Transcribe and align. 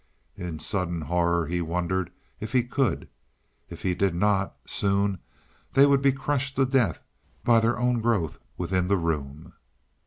In 0.35 0.57
sudden 0.57 1.01
horror 1.01 1.45
he 1.45 1.61
wondered 1.61 2.09
if 2.39 2.53
he 2.53 2.63
could. 2.63 3.07
If 3.69 3.83
he 3.83 3.93
did 3.93 4.15
not, 4.15 4.55
soon, 4.65 5.19
they 5.73 5.85
would 5.85 6.01
be 6.01 6.11
crushed 6.11 6.55
to 6.55 6.65
death 6.65 7.03
by 7.45 7.59
their 7.59 7.77
own 7.77 8.01
growth 8.01 8.39
within 8.57 8.87
the 8.87 8.97
room. 8.97 9.53